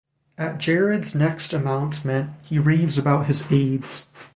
At 0.35 0.57
Jared's 0.57 1.13
next 1.13 1.53
announcement, 1.53 2.31
he 2.41 2.57
raves 2.57 2.97
about 2.97 3.27
his 3.27 3.45
aides. 3.51 4.09